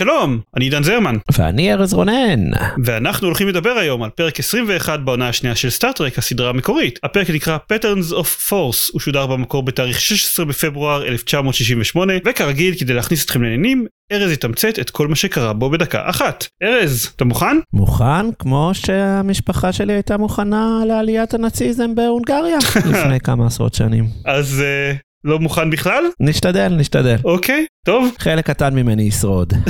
[0.00, 2.50] שלום, אני עידן זרמן, ואני ארז רונן.
[2.84, 6.98] ואנחנו הולכים לדבר היום על פרק 21 בעונה השנייה של סטארט-טרק, הסדרה המקורית.
[7.02, 13.24] הפרק נקרא Patterns of Force, הוא שודר במקור בתאריך 16 בפברואר 1968, וכרגיל, כדי להכניס
[13.24, 16.46] אתכם לעניינים, ארז יתמצת את כל מה שקרה בו בדקה אחת.
[16.62, 17.56] ארז, אתה מוכן?
[17.72, 22.58] מוכן כמו שהמשפחה שלי הייתה מוכנה לעליית הנאציזם בהונגריה
[22.90, 24.04] לפני כמה עשרות שנים.
[24.24, 26.04] אז uh, לא מוכן בכלל?
[26.20, 27.16] נשתדל, נשתדל.
[27.24, 28.10] אוקיי, טוב.
[28.18, 29.52] חלק קטן ממני ישרוד.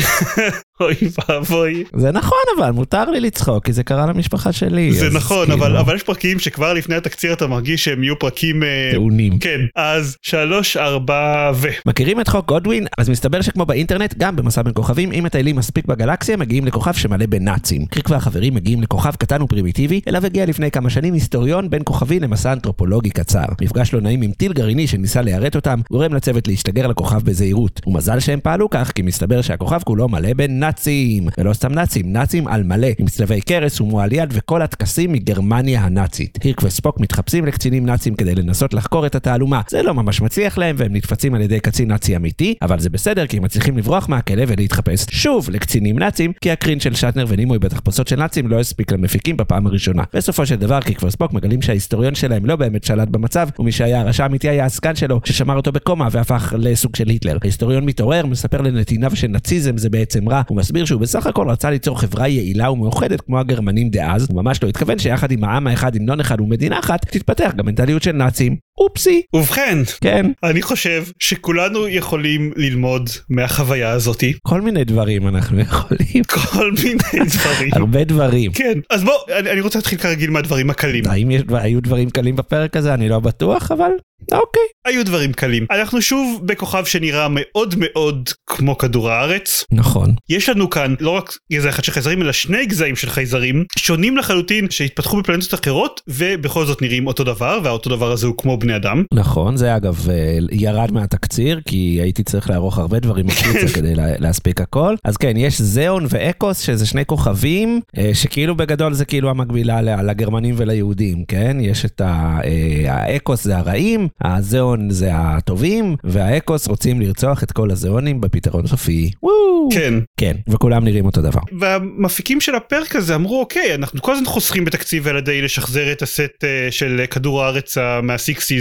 [0.81, 0.95] אוי
[1.29, 1.85] ואבוי.
[1.97, 4.93] זה נכון אבל, מותר לי לצחוק, כי זה קרה למשפחה שלי.
[4.93, 8.63] זה נכון, כאילו- אבל, אבל יש פרקים שכבר לפני התקציר אתה מרגיש שהם יהיו פרקים...
[8.63, 9.39] אה, טעונים.
[9.39, 11.69] כן, אז שלוש, ארבע ו...
[11.87, 12.87] מכירים את חוק גודווין?
[12.99, 17.27] אז מסתבר שכמו באינטרנט, גם במסע בין כוכבים, אם מטיילים מספיק בגלקסיה, מגיעים לכוכב שמלא
[17.27, 17.87] בנאצים.
[17.87, 22.53] קריק והחברים מגיעים לכוכב קטן ופרימיטיבי, אליו הגיע לפני כמה שנים היסטוריון בין כוכבי למסע
[22.53, 23.45] אנתרופולוגי קצר.
[23.61, 27.81] מפגש לא נעים עם טיל גרעיני שניסה ליירט אותם, גורם לצוות להשתגר לכוכב בזהירות.
[28.01, 31.29] ומזל שהם פעלו כך, כי מסתבר שהכוכב כולו מלא בנאצים.
[31.39, 36.39] ולא סתם נאצים, נאצים על מלא, עם צלבי קרס ומועל יד וכל הטקסים מגרמניה הנאצית.
[36.43, 39.61] הירק וספוק מתחפשים לקצינים נאצים כדי לנסות לחקור את התעלומה.
[39.69, 43.27] זה לא ממש מצליח להם, והם נתפסים על ידי קצין נאצי אמיתי, אבל זה בסדר
[43.27, 48.09] כי הם מצליחים לברוח מהכלא ולהתחפש שוב לקצינים נאצים, כי הקרין של שטנר ונימוי בתחפושות
[48.09, 50.03] של נאצים לא הספיק למפיקים בפעם הראשונה.
[50.15, 54.01] בסופו של דבר, כי כבר ספוק מגלים שההיסטוריון שלהם לא באמת שלט במצב, ומי שהיה
[54.01, 57.39] הרשע האמיתי היה הסגן שלו, ששמר אותו בקומה והפך לסוג של היטלר.
[57.43, 62.01] ההיסטוריון מתעורר, מספר לנתיניו שנאציזם זה בעצם רע, הוא מסביר שהוא בסך הכל רצה ליצור
[62.01, 66.21] חברה יעילה ומאוחדת כמו הגרמנים דאז, הוא ממש לא התכוון שיחד עם העם האחד, המנון
[66.21, 68.57] אחד ומדינה אחת, תתפתח גם מנטליות של נאצים.
[68.81, 69.23] אופסי.
[69.33, 76.25] ובכן, כן, אני חושב שכולנו יכולים ללמוד מהחוויה הזאתי כל מיני דברים אנחנו יכולים.
[76.53, 77.71] כל מיני דברים.
[77.73, 78.53] הרבה דברים.
[78.53, 81.05] כן, אז בוא, אני, אני רוצה להתחיל כרגיל מהדברים הקלים.
[81.07, 82.95] האם יש, היו דברים קלים בפרק הזה?
[82.95, 83.91] אני לא בטוח, אבל
[84.33, 84.63] אוקיי.
[84.87, 85.67] היו דברים קלים.
[85.71, 89.65] אנחנו שוב בכוכב שנראה מאוד מאוד כמו כדור הארץ.
[89.73, 90.15] נכון.
[90.29, 94.17] יש לנו כאן לא רק גזע אחד של חייזרים אלא שני גזעים של חייזרים שונים
[94.17, 98.70] לחלוטין שהתפתחו בפלנטות אחרות ובכל זאת נראים אותו דבר והאותו דבר הזה הוא כמו בני
[98.77, 99.05] אדם.
[99.15, 104.19] נכון, זה אגב אה, ירד מהתקציר, כי הייתי צריך לערוך הרבה דברים החוצה כדי לה-
[104.19, 104.95] להספיק הכל.
[105.05, 110.55] אז כן, יש זיאון ואקוס, שזה שני כוכבים, אה, שכאילו בגדול זה כאילו המקבילה לגרמנים
[110.59, 111.57] וליהודים, כן?
[111.61, 117.71] יש את ה- אה, האקוס זה הרעים, הזיאון זה הטובים, והאקוס רוצים לרצוח את כל
[117.71, 119.11] הזיאונים בפתרון סופי.
[119.23, 119.69] וואו.
[119.75, 119.95] כן.
[120.21, 121.41] כן, וכולם נראים אותו דבר.
[121.61, 126.03] והמפיקים של הפרק הזה אמרו אוקיי אנחנו כל הזמן חוסכים בתקציב על ידי לשחזר את
[126.03, 128.01] הסט של כדור הארץ אה,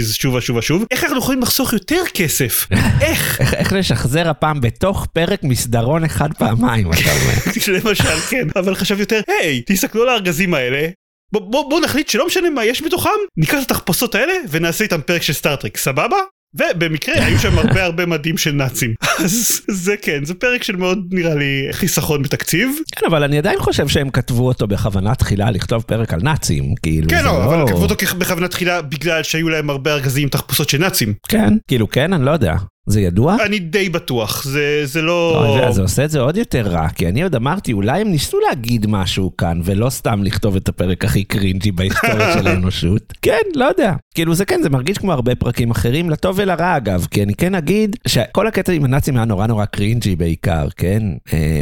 [0.00, 2.66] מהסיקסיס שוב ושוב ושוב איך אנחנו יכולים לחסוך יותר כסף
[3.00, 7.78] איך איך, איך לשחזר הפעם בתוך פרק מסדרון אחד פעמיים, אתה אומר.
[7.86, 10.88] למשל כן אבל חשב יותר היי תסתכלו על הארגזים האלה.
[11.32, 15.00] בוא, בוא, בוא נחליט שלא משנה מה יש בתוכם ניקח את התחפושות האלה ונעשה איתם
[15.00, 16.16] פרק של סטארטרק סבבה?
[16.54, 20.98] ובמקרה היו שם הרבה הרבה מדים של נאצים אז זה כן זה פרק של מאוד
[21.10, 25.82] נראה לי חיסכון בתקציב כן, אבל אני עדיין חושב שהם כתבו אותו בכוונה תחילה לכתוב
[25.82, 27.44] פרק על נאצים, כאילו כן, לא, לא...
[27.44, 31.14] אבל כתבו אותו בכוונה תחילה בגלל שהיו להם הרבה ארגזים תחפושות של נאצים.
[31.28, 32.54] כן, כאילו כן, אני לא יודע.
[32.86, 33.36] זה ידוע?
[33.46, 35.42] אני די בטוח, זה זה לא...
[35.44, 38.10] לא, זה- זה עושה את זה עוד יותר רע, כי אני עוד אמרתי, אולי הם
[38.10, 43.02] ניסו להגיד משהו כאן, ולא סתם לכתוב את הפרק הכי cringy בהיסטוריה של האנושות.
[43.22, 43.92] כן, לא יודע.
[44.14, 47.54] כאילו זה כן, זה מרגיש כמו הרבה פרקים אחרים, לטוב ולרע אגב, כי אני כן
[47.54, 51.02] אגיד שכל הקטע עם הנאצים היה נורא נורא cringy בעיקר, כן?
[51.32, 51.60] אה,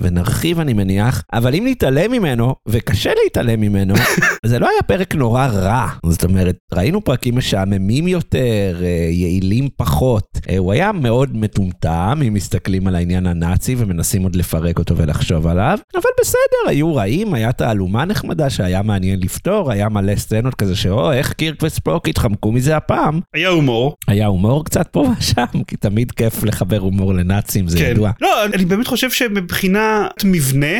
[0.00, 3.94] ונרחיב אני מניח, אבל אם נתעלם ממנו, וקשה להתעלם ממנו,
[4.46, 5.88] זה לא היה פרק נורא רע.
[6.06, 10.24] זאת אומרת, ראינו פרקים משעממים יותר, אה, יעילים פחות.
[10.58, 15.78] הוא היה מאוד מטומטם, אם מסתכלים על העניין הנאצי ומנסים עוד לפרק אותו ולחשוב עליו,
[15.94, 21.12] אבל בסדר, היו רעים, היה תעלומה נחמדה שהיה מעניין לפתור, היה מלא סצנות כזה שאו,
[21.12, 23.20] איך קירק וספוק התחמקו מזה הפעם.
[23.34, 23.96] היה הומור.
[24.08, 27.90] היה הומור קצת פה ושם, כי תמיד כיף לחבר הומור לנאצים, זה כן.
[27.90, 28.10] ידוע.
[28.20, 30.76] לא, אני באמת חושב שמבחינת מבנה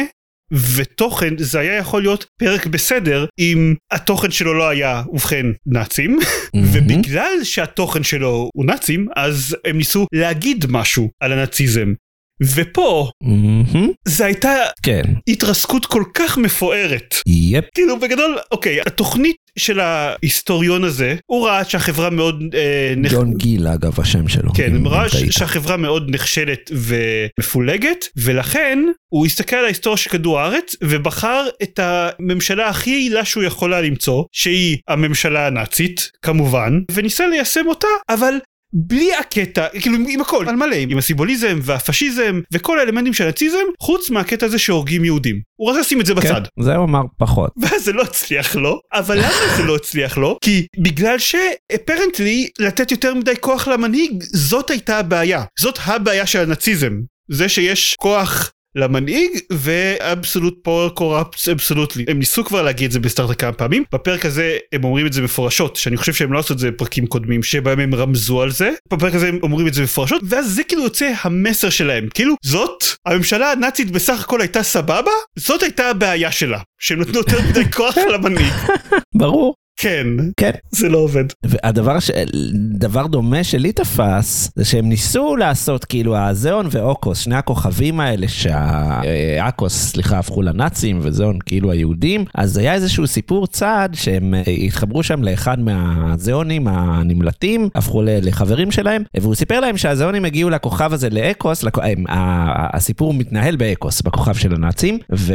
[0.53, 6.19] ותוכן זה היה יכול להיות פרק בסדר אם התוכן שלו לא היה ובכן נאצים.
[6.73, 11.93] ובגלל שהתוכן שלו הוא נאצים אז הם ניסו להגיד משהו על הנאציזם.
[12.43, 17.15] ופה מהמם, זה הייתה כן, התרסקות כל כך מפוארת.
[17.27, 22.43] יפ, כאילו בגדול אוקיי התוכנית של ההיסטוריון הזה, הוא ראה שהחברה מאוד...
[22.55, 24.53] אה, נכ- ג'ון גיל אגב השם שלו.
[24.55, 25.33] כן, הוא ראה טעית.
[25.33, 28.79] שהחברה מאוד נכשלת ומפולגת, ולכן
[29.09, 33.83] הוא הסתכל על ההיסטוריה של כדור הארץ ובחר את הממשלה הכי יעילה שהוא יכול היה
[33.83, 38.35] למצוא, שהיא הממשלה הנאצית, כמובן, וניסה ליישם אותה, אבל
[38.73, 44.11] בלי הקטע, כאילו עם, הכל, על מלא, עם הסימבוליזם והפשיזם וכל האלמנטים של הנאציזם, חוץ
[44.11, 45.41] מהקטע הזה שהורגים יהודים.
[45.57, 46.41] הוא רצה לשים את זה כן, בצד.
[46.61, 47.51] זה הוא אמר פחות.
[47.63, 50.39] ואז זה לא הצליח לו, אבל למה זה לא הצליח לו?
[50.45, 55.45] כי בגלל שאפרנטלי לתת יותר מדי כוח למנהיג זאת הייתה הבעיה.
[55.61, 56.93] זאת הבעיה של הנאציזם.
[57.31, 62.05] זה שיש כוח למנהיג ואבסולוט פור קורפט אבסולוטלי.
[62.09, 63.85] הם ניסו כבר להגיד את זה בסטארט כמה פעמים.
[63.93, 67.07] בפרק הזה הם אומרים את זה מפורשות, שאני חושב שהם לא עשו את זה בפרקים
[67.07, 68.71] קודמים שבהם הם רמזו על זה.
[68.93, 72.09] בפרק הזה הם אומרים את זה מפורשות, ואז זה כאילו יוצא המסר שלהם.
[72.15, 76.61] כאילו זאת, הממשלה הנאצית בסך הכל הייתה סבבה, זאת הייתה הבעיה שלה.
[76.81, 78.53] שהם נתנו יותר מדי כוח למנהיג.
[79.15, 79.55] ברור.
[79.81, 80.51] כן, כן.
[80.71, 81.25] זה לא עובד.
[81.47, 82.11] והדבר ש...
[82.73, 89.91] דבר דומה שלי תפס, זה שהם ניסו לעשות כאילו הזיאון ואוקוס, שני הכוכבים האלה שהאקוס,
[89.91, 95.23] סליחה, הפכו לנאצים וזיאון כאילו היהודים, אז היה איזשהו סיפור צד שהם אה, התחברו שם
[95.23, 101.79] לאחד מהזיאונים הנמלטים, הפכו לחברים שלהם, והוא סיפר להם שהזיאונים הגיעו לכוכב הזה לאקוס, לכ...
[101.79, 102.05] הם,
[102.73, 105.35] הסיפור מתנהל באקוס, בכוכב של הנאצים, ו...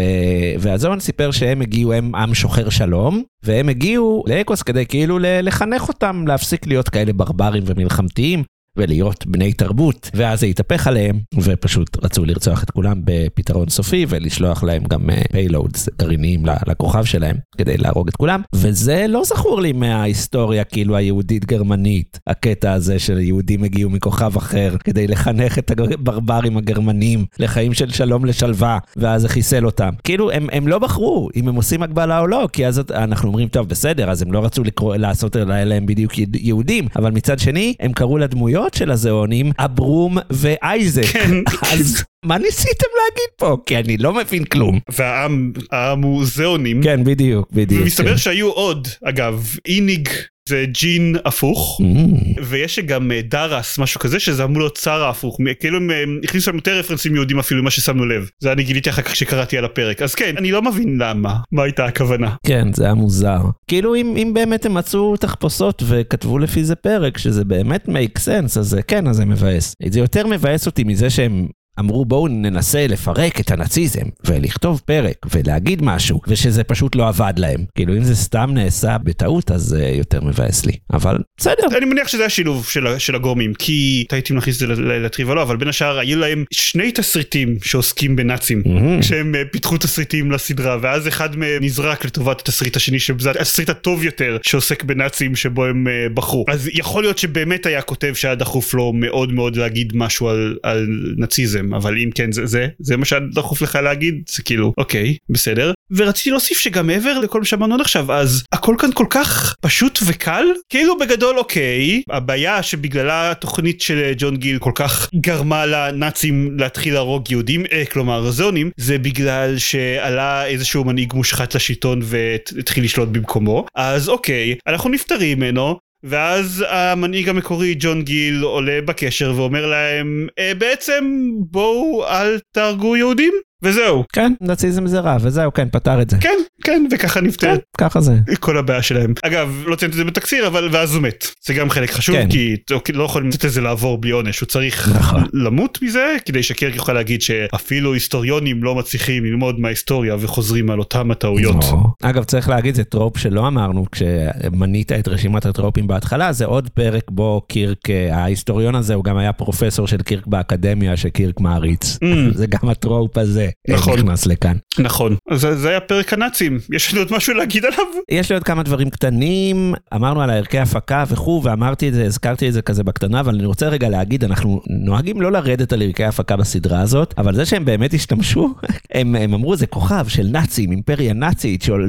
[0.60, 6.28] והזיאון סיפר שהם הגיעו, הם עם שוחר שלום, והם הגיעו לאקוס כדי כאילו לחנך אותם
[6.28, 8.44] להפסיק להיות כאלה ברברים ומלחמתיים.
[8.78, 14.64] ולהיות בני תרבות, ואז זה התהפך עליהם, ופשוט רצו לרצוח את כולם בפתרון סופי, ולשלוח
[14.64, 19.74] להם גם פיילודס גרעיניים ל- לכוכב שלהם, כדי להרוג את כולם, וזה לא זכור לי
[19.74, 27.26] מההיסטוריה כאילו היהודית-גרמנית, הקטע הזה של יהודים הגיעו מכוכב אחר, כדי לחנך את הברברים הגרמנים
[27.40, 29.90] לחיים של שלום לשלווה, ואז זה חיסל אותם.
[30.04, 33.48] כאילו, הם, הם לא בחרו אם הם עושים הגבלה או לא, כי אז אנחנו אומרים,
[33.48, 37.94] טוב, בסדר, אז הם לא רצו לקרוא, לעשות להם בדיוק יהודים, אבל מצד שני, הם
[37.94, 41.04] קראו לדמויות של הזיאונים, אברום ואייזק.
[41.06, 41.32] כן.
[41.72, 43.58] אז מה ניסיתם להגיד פה?
[43.66, 44.80] כי אני לא מבין כלום.
[44.98, 46.84] והעם, העם הוא זיאונים.
[46.84, 47.82] כן, בדיוק, בדיוק.
[47.82, 48.18] ומסתבר כן.
[48.18, 50.10] שהיו עוד, אגב, איניג
[50.50, 51.82] זה ג'ין הפוך.
[51.82, 56.46] Mm, ויש גם אה, דרס משהו כזה שזה אמור להיות צאר ההפוך כאילו הם הכניסו
[56.46, 59.66] שם יותר רפרנסים יהודים אפילו ממה ששמנו לב זה אני גיליתי אחר כך שקראתי על
[59.66, 63.42] הפרק אז כן אני לא מבין למה מה הייתה הכוונה כן, זה היה מוזר.
[63.68, 68.60] כאילו, אם, אם באמת הם מצאו תחפושות וכתבו לפי זה פרק, שזה באמת make sense,
[68.60, 69.76] אז כן, אז זה מבאס.
[69.90, 71.48] זה יותר מבאס אותי מזה שהם...
[71.80, 77.66] אמרו בואו ננסה לפרק את הנאציזם ולכתוב פרק ולהגיד משהו ושזה פשוט לא עבד להם.
[77.76, 80.74] כאילו אם זה סתם נעשה בטעות אז זה יותר מבאס לי.
[80.94, 81.78] אבל בסדר.
[81.78, 85.30] אני מניח שזה השילוב של, של הגורמים כי הייתי מכניס את זה ל- ל- לטריב
[85.30, 89.02] או לא אבל בין השאר היו להם שני תסריטים שעוסקים בנאצים מהמם.
[89.02, 94.04] כשהם אה, פיתחו תסריטים לסדרה ואז אחד מהם נזרק לטובת התסריט השני שזה התסריט הטוב
[94.04, 98.74] יותר שעוסק בנאצים שבו הם אה, בחרו אז יכול להיות שבאמת היה כותב שהיה דחוף
[98.74, 100.88] לו מאוד מאוד להגיד משהו על, על
[101.18, 105.18] נאציזם אבל אם כן זה זה זה מה שהיה דחוף לך להגיד זה כאילו אוקיי
[105.30, 105.72] בסדר.
[105.92, 110.00] ורציתי להוסיף שגם מעבר לכל מה שאמרנו עד עכשיו אז הכל כאן כל כך פשוט
[110.06, 116.94] וקל כאילו בגדול אוקיי הבעיה שבגללה התוכנית של ג'ון גיל כל כך גרמה לנאצים להתחיל
[116.94, 123.66] להרוג יהודים אה, כלומר זונים זה בגלל שעלה איזשהו מנהיג מושחת לשלטון והתחיל לשלוט במקומו.
[123.76, 130.52] אז אוקיי אנחנו נפטרים ממנו ואז המנהיג המקורי ג'ון גיל עולה בקשר ואומר להם אה,
[130.58, 136.18] בעצם בואו אל תהרגו יהודים וזהו כן, נאציזם זה רע וזהו, כן, פתר את זה.
[136.18, 138.16] כן כן וככה כן, נפתרת ככה זה.
[138.40, 141.70] כל הבעיה שלהם אגב לא ציינתי את זה בתקציר אבל ואז הוא מת זה גם
[141.70, 142.30] חלק חשוב כן.
[142.30, 145.24] כי אוקיי, לא יכולים לתת לזה לעבור בלי עונש הוא צריך נכון.
[145.34, 151.12] למות מזה כדי שקירק יוכל להגיד שאפילו היסטוריונים לא מצליחים ללמוד מההיסטוריה וחוזרים על אותם
[151.12, 151.64] הטעויות.
[151.64, 151.84] או.
[152.02, 157.04] אגב, צריך להגיד, זה trope שלא אמרנו כשמנית את רשימת הטרופים בהתחלה, זה עוד פרק
[157.12, 161.96] בו קירק, אה, ההיסטוריון הזה, הוא גם היה פרופסור של קירק באקדמיה שקירק מעריץ.
[161.96, 162.08] Mm.
[162.40, 164.00] זה גם הטרופ הזה נכון.
[164.00, 164.58] נכנס לכאן.
[164.80, 167.86] נכון אז זה- היה פרק הנאצים יש לי עוד משהו להגיד עליו?
[168.12, 172.48] יש לי עוד כמה דברים קטנים, אמרנו על הערכי הפקה וכו', ואמרתי את זה, הזכרתי
[172.48, 176.04] את זה כזה בקטנה, אבל אני רוצה רגע להגיד, אנחנו נוהגים לא לרדת על ערכי
[176.04, 178.54] הפקה בסדרה הזאת, אבל זה שהם באמת השתמשו,
[178.94, 181.80] הם, הם אמרו זה כוכב של נאצים, אימפריה נאצית, שעוד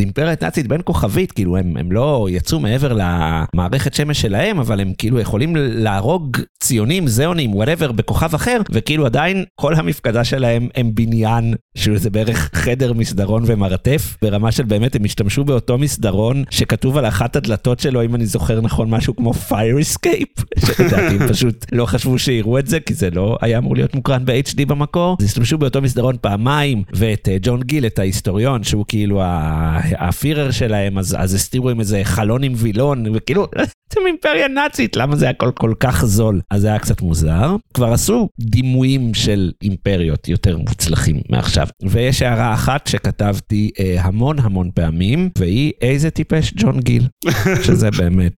[0.00, 2.92] אימפריה נאצית בין כוכבית, כאילו הם, הם לא יצאו מעבר
[3.54, 9.44] למערכת שמש שלהם, אבל הם כאילו יכולים להרוג ציונים, זיונים, whatever, בכוכב אחר, וכאילו עדיין
[9.60, 15.44] כל המפקדה שלהם הם בניין שזה בערך חדר מסדרון ומרתף ברמה של באמת הם השתמשו
[15.44, 20.42] באותו מסדרון שכתוב על אחת הדלתות שלו אם אני זוכר נכון משהו כמו fire escape
[20.66, 24.24] שלדעתי הם פשוט לא חשבו שיראו את זה כי זה לא היה אמור להיות מוקרן
[24.24, 25.16] ב-HD במקור.
[25.20, 29.20] אז השתמשו באותו מסדרון פעמיים ואת אה, ג'ון גיל את ההיסטוריון שהוא כאילו
[29.98, 33.46] הפירר שלהם אז אז הסתירו עם איזה חלון עם וילון וכאילו
[33.92, 34.96] אתם אימפריה נאצית.
[34.96, 36.40] למה זה היה כל, כל כך זול?
[36.50, 37.56] אז זה היה קצת מוזר.
[37.74, 41.66] כבר עשו דימויים של אימפריות יותר מוצלחים מעכשיו.
[41.82, 47.08] ויש הערה אחת שכתבתי אה, המון המון פעמים והיא איזה טיפש ג'ון גיל
[47.64, 48.32] שזה באמת.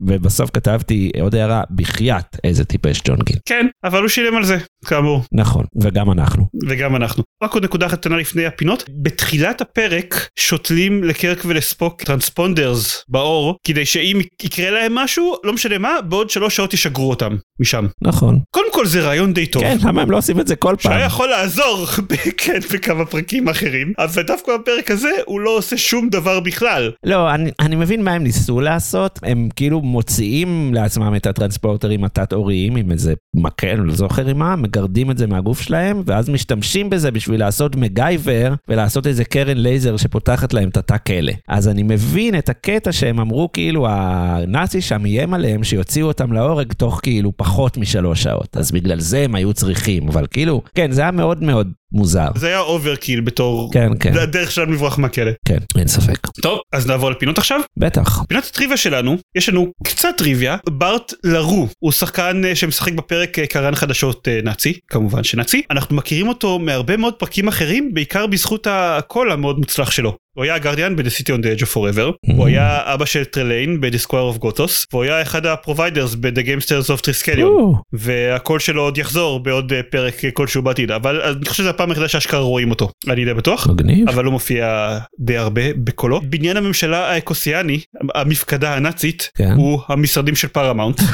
[0.00, 4.58] ובסוף כתבתי עוד הערה בחייאת איזה טיפש ג'ון גיל כן, אבל הוא שילם על זה,
[4.84, 5.22] כאמור.
[5.32, 7.22] נכון וגם אנחנו וגם אנחנו.
[7.42, 8.84] רק עוד נקודה קטנה לפני הפינות.
[9.02, 16.00] בתחילת הפרק שותלים לקירק ולספוק transponders בעור, כדי שאם יקרה להם משהו, לא משנה מה,
[16.08, 17.86] בעוד שלוש שעות ישגרו אותם משם.
[18.02, 19.62] נכון קודם כל זה רעיון די טוב.
[19.62, 21.86] כן למה הם לא עושים את זה כל פעם שהיה יכול לעזור
[22.36, 26.92] כן, בכמה פרקים אחרים, אבל דווקא בפרק הזה הוא לא עושה שום דבר בכלל.
[27.06, 32.76] לא, אני, אני מבין מה הם ניסו לעשות, הם כאילו מוציאים לעצמם את הטרנספורטרים התת-עוריים
[32.76, 37.10] עם איזה מקל, לא זוכר עם מה, מגרדים את זה מהגוף שלהם, ואז משתמשים בזה
[37.10, 41.32] בשביל לעשות מגייבר ולעשות איזה קרן לייזר שפותחת להם את התא כלא.
[41.48, 46.72] אז אני מבין את הקטע שהם אמרו כאילו הנאצי שם איים עליהם שיוציאו אותם להורג
[46.72, 51.02] תוך כאילו פחות משלוש שעות, אז בגלל זה הם היו צריכים, אבל כאילו, כן, זה
[51.02, 52.28] היה מאוד מאוד מוזר.
[52.36, 55.30] זה היה overkill בתור כן, כן, זה הדרך שלנו לברוח מהכלא.
[55.44, 56.26] כן, אין ספק.
[56.42, 57.60] טוב, אז נעבור לפינות עכשיו.
[57.76, 58.22] בטח.
[58.28, 63.46] פינת הטריוויה שלנו, יש לנו קצת טריוויה, בארט לרו הוא שחקן אה, שמשחק בפרק אה,
[63.46, 68.66] קריין חדשות אה, נאצי, כמובן שנאצי, אנחנו מכירים אותו מהרבה מאוד פרקים אחרים, בעיקר בזכות
[68.70, 70.16] הקול המאוד מוצלח שלו.
[70.34, 73.80] הוא היה הגרדיאן ב-The City on the Edge of Forever, הוא היה אבא של טרליין
[73.80, 77.74] ב- The Squire of Gothos, והוא היה אחד ה providers ב-The Gamesters of Triskelion, או,
[77.92, 81.90] והקול שלו עוד יחזור בעוד אה, פרק אה, כלשהו בעתיד, אבל אני חושב שזו הפעם
[81.90, 83.66] היחידה שאשכרה רואים אותו, אני די בטוח.
[83.66, 84.08] מגניב.
[84.08, 86.20] אבל הוא מופיע די הרבה בקולו.
[86.24, 87.80] בניין הממשלה האקוסיאני,
[88.14, 89.52] המפקדה הנאצית, כן.
[89.56, 91.00] הוא המשרדים של פארמאונט.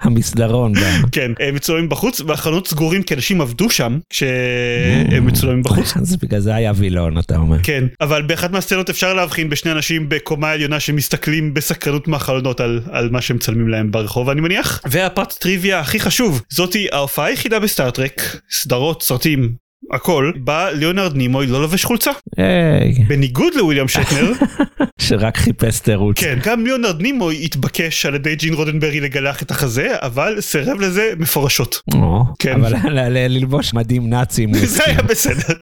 [0.00, 0.72] המסדרון.
[0.72, 0.78] ב-
[1.12, 5.96] כן, הם מצולמים בחוץ, והחלונות סגורים כי אנשים עבדו שם כשהם מצולמים בחוץ.
[6.02, 7.56] אז בגלל זה היה וילון, אתה אומר.
[7.62, 13.10] כן, אבל באחת מהסצנות אפשר להבחין בשני אנשים בקומה עליונה שמסתכלים בסקרנות מהחלונות על, על
[13.10, 14.80] מה שהם מצלמים להם ברחוב אני מניח.
[14.84, 19.54] והפרט טריוויה הכי חשוב, זאתי ההופעה היחידה בסטארטרק, סדרות, סרטים,
[19.92, 22.10] הכל, בה ליאונרד נימוי לא לובש חולצה.
[22.36, 24.32] היי, בניגוד לוויליאם שטנר,
[25.02, 26.20] שרק חיפש תירוץ.
[26.20, 31.12] כן, גם ליאונרד נימוי התבקש על ידי ג'ין רודנברי לגלח את החזה, אבל סירב לזה
[31.18, 31.80] מפורשות.
[31.94, 32.52] או, כן.
[32.52, 32.72] אבל
[33.28, 35.54] ללבוש מדים נאצים, זה היה בסדר,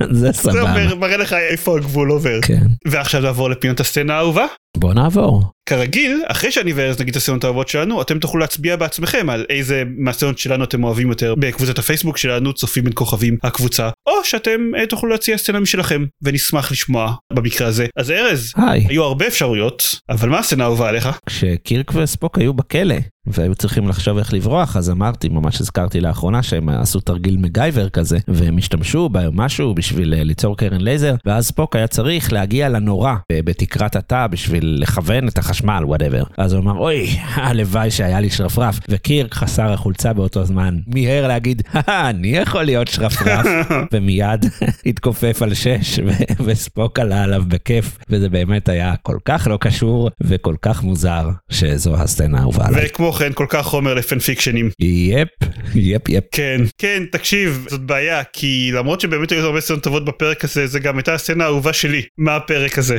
[0.00, 0.62] זה זה סבבה.
[0.62, 2.40] אומר, מראה לך איפה הגבול עובר.
[2.42, 2.66] כן.
[2.86, 4.46] ועכשיו נעבור לפינות הסצנה האהובה.
[4.76, 5.42] בוא נעבור.
[5.68, 9.82] כרגיל, אחרי שאני וארז נגיד את הסצנות האהובות שלנו, אתם תוכלו להצביע בעצמכם על איזה
[9.96, 14.86] מהסצנות שלנו אתם אוהבים יותר בקבוצת הפייסבוק שלנו, צופים בין כוכבים הקבוצה, או שאתם אה,
[14.86, 17.86] תוכלו להציע סצנה משלכם, ונשמח לשמוע במקרה הזה.
[17.96, 18.86] אז ארז, היי.
[18.88, 21.08] היו הרבה אפשרויות, אבל מה הסצנה האהובה עליך?
[21.26, 22.94] כשקירק וספוק היו בכלא
[23.26, 28.18] והיו צריכים לחשוב איך לברוח אז אמרתי ממש הזכרתי לאחרונה שהם עשו תרגיל מקגייבר כזה
[28.28, 33.96] והם השתמשו במשהו בשביל אה, ליצור קרן לייזר ואז ספוק היה צריך להגיע לנורה בתקרת
[33.96, 38.80] התא בשביל לכוון את החשמל whatever אז הוא אמר אוי הלוואי שהיה לי שרפרף.
[38.88, 43.46] וקירק חסר החולצה באותו זמן מיהר להגיד "הא, אני יכול להיות שרפרף.
[43.92, 44.46] ומיד
[44.86, 46.00] התכופף על שש
[46.44, 51.96] וספוק עלה עליו בכיף וזה באמת היה כל כך לא קשור וכל כך מוזר שזו
[51.96, 52.86] הסצנה האהובה עליי.
[52.86, 54.70] וכמו כן, כל כך חומר לפן פיקשנים.
[54.78, 55.28] יפ,
[55.74, 56.24] יפ, יפ.
[56.32, 60.80] כן, כן, תקשיב, זאת בעיה, כי למרות שבאמת היו הרבה סצנות טובות בפרק הזה, זה
[60.80, 62.98] גם הייתה הסצנה האהובה שלי מהפרק הזה.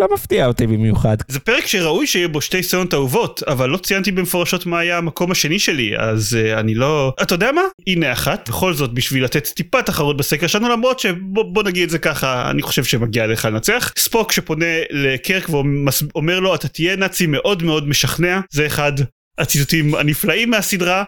[0.00, 1.16] לא מפתיע אותי במיוחד.
[1.28, 5.30] זה פרק שראוי שיהיה בו שתי סצנות אהובות, אבל לא ציינתי במפורשות מה היה המקום
[5.30, 7.12] השני שלי, אז uh, אני לא...
[7.22, 7.62] אתה יודע מה?
[7.86, 11.98] הנה אחת, בכל זאת בשביל לתת טיפה תחרות בסקר שלנו, למרות שבוא נגיד את זה
[11.98, 13.92] ככה, אני חושב שמגיע לך לנצח.
[13.98, 18.92] ספוק שפונה לקרק ואומר לו אתה תהיה נאצי מאוד מאוד משכנע, זה אחד
[19.38, 21.04] הציטוטים הנפלאים מהסדרה.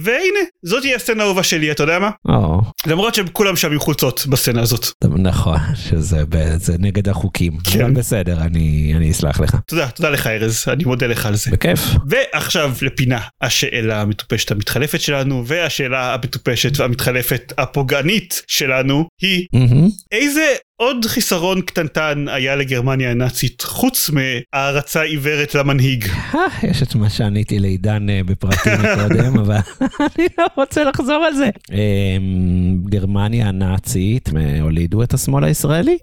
[0.00, 2.10] והנה, זאת תהיה הסצנה האהובה שלי, אתה יודע מה?
[2.28, 4.86] או, למרות שכולם שם עם חולצות בסצנה הזאת.
[5.04, 7.52] נכון, שזה נגד החוקים.
[7.72, 7.94] כן.
[7.94, 9.56] בסדר, אני אני אסלח לך.
[9.66, 11.50] תודה, תודה לך ארז, אני מודה לך על זה.
[11.50, 11.80] בכיף.
[12.08, 19.88] ועכשיו לפינה השאלה המטופשת המתחלפת שלנו והשאלה המטופשת והמתחלפת הפוגענית שלנו היא מהמם.
[20.12, 26.08] איזה עוד חיסרון קטנטן היה לגרמניה הנאצית, חוץ מהערצה עיוורת למנהיג.
[26.34, 29.56] אה, יש את מה שעניתי לעידן אה, בפרטים מקודם, אבל
[30.00, 31.50] אני לא רוצה לחזור על זה.
[31.70, 35.98] אמ, גרמניה הנאצית, אה, הולידו את השמאל הישראלי?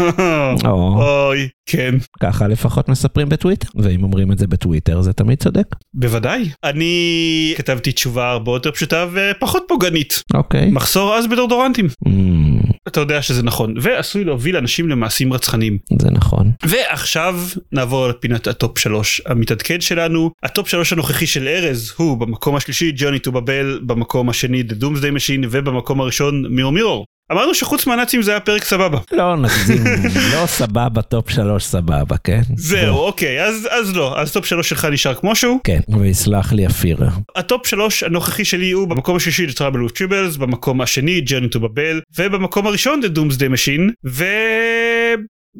[0.66, 5.66] או, אוי, כן, ככה לפחות מספרים בטוויטר, ואם אומרים את זה בטוויטר זה תמיד צודק.
[5.94, 6.50] בוודאי.
[6.64, 10.22] אני כתבתי תשובה הרבה יותר פשוטה ופחות פוגענית.
[10.34, 10.70] אוקיי.
[10.70, 11.86] מחסור אז בדורדורנטים.
[12.88, 15.78] אתה יודע שזה נכון, ועשוי להוביל אנשים למעשים רצחניים.
[16.02, 16.50] זה נכון.
[16.66, 17.40] ועכשיו
[17.72, 20.30] נעבור לפינת הטופ 3 המתעדכן שלנו.
[20.42, 25.16] הטופ 3 הנוכחי של ארז הוא במקום השלישי Journey to Babel, במקום השני The Doomsday
[25.16, 27.04] Machine ובמקום הראשון Mirror, Mirror.
[27.32, 28.98] אמרנו שחוץ מהנאצים זה היה פרק סבבה.
[29.12, 29.84] לא נגזים,
[30.34, 32.40] לא סבבה, טופ שלוש סבבה, כן?
[32.56, 35.60] זהו, אוקיי, אז, אז לא, אז טופ 3 שלך נשאר כמו שהוא.
[35.64, 37.08] כן, ויסלח לי אפירה.
[37.36, 41.58] הטופ 3 הנוכחי שלי הוא במקום השלישי The Trouble with Tribbles, במקום השני Journey to
[41.58, 44.24] Babel, ובמקום הראשון The Doomsday Machine, ו...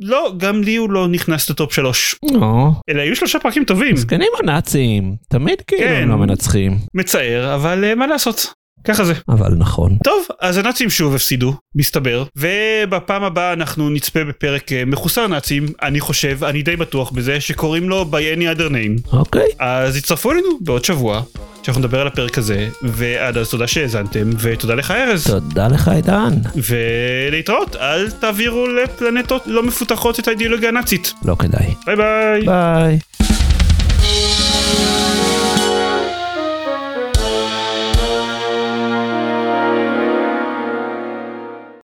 [0.00, 2.16] לא, גם לי הוא לא נכנס לטופ 3.
[2.34, 3.96] או, אלה היו שלושה פרקים טובים.
[3.96, 6.02] זקנים הנאצים, תמיד כאילו כן.
[6.02, 8.46] הם לא מנצחים, מצער, אבל אה, מה לעשות?
[8.86, 9.12] ככה זה.
[9.28, 9.96] אבל נכון.
[10.04, 16.00] טוב, אז הנאצים שוב הפסידו, מסתבר, ובפעם הבאה אנחנו נצפה בפרק אה, מחוסר נאצים, אני
[16.00, 19.16] חושב, אני די בטוח בזה, שקוראים לו by any other name.
[19.16, 21.22] אוקיי, אז הצטרפו אלינו בעוד שבוע,
[21.62, 25.26] שאנחנו נדבר על הפרק הזה, ועד אז תודה שהאזנתם, ותודה לך ארז.
[25.26, 26.32] תודה לך עידן.
[26.56, 31.12] ולהתראות, אל תעבירו לפלנטות לא מפותחות את האידיאולוגיה הנאצית.
[31.24, 31.74] לא כדאי.
[31.86, 32.46] ביי ביי.
[32.46, 32.98] ביי.